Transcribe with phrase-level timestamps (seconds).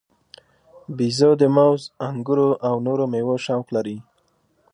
[0.97, 3.97] بیزو د موز، انګورو او نورو میوو شوق لري.